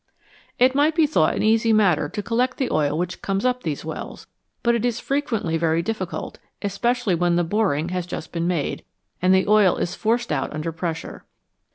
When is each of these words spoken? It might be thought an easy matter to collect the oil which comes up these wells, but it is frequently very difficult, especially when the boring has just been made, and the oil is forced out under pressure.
It 0.57 0.73
might 0.73 0.95
be 0.95 1.05
thought 1.05 1.35
an 1.35 1.43
easy 1.43 1.71
matter 1.71 2.09
to 2.09 2.23
collect 2.23 2.57
the 2.57 2.71
oil 2.71 2.97
which 2.97 3.21
comes 3.21 3.45
up 3.45 3.61
these 3.61 3.85
wells, 3.85 4.25
but 4.63 4.73
it 4.73 4.83
is 4.83 4.99
frequently 4.99 5.57
very 5.57 5.83
difficult, 5.83 6.39
especially 6.63 7.13
when 7.13 7.35
the 7.35 7.43
boring 7.43 7.89
has 7.89 8.07
just 8.07 8.31
been 8.31 8.47
made, 8.47 8.83
and 9.21 9.31
the 9.31 9.47
oil 9.47 9.75
is 9.75 9.93
forced 9.93 10.31
out 10.31 10.51
under 10.53 10.71
pressure. 10.71 11.23